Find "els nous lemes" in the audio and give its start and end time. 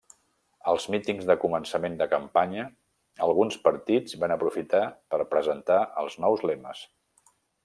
6.07-6.87